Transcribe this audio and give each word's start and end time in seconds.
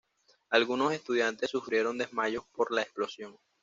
Algunos 0.49 0.93
estudiantes 0.93 1.51
sufrieron 1.51 1.95
desmayos 1.99 2.43
por 2.55 2.71
la 2.73 2.81
explosión. 2.81 3.37